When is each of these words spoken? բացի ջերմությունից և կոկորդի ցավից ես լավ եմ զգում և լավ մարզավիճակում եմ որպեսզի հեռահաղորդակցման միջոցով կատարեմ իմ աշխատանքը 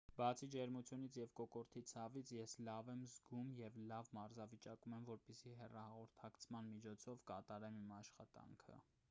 բացի 0.19 0.47
ջերմությունից 0.53 1.17
և 1.17 1.33
կոկորդի 1.39 1.83
ցավից 1.91 2.31
ես 2.37 2.55
լավ 2.69 2.89
եմ 2.93 3.03
զգում 3.11 3.51
և 3.59 3.77
լավ 3.93 4.09
մարզավիճակում 4.19 4.97
եմ 5.01 5.07
որպեսզի 5.11 5.55
հեռահաղորդակցման 5.61 6.73
միջոցով 6.73 7.25
կատարեմ 7.35 7.81
իմ 7.85 7.95
աշխատանքը 8.01 8.83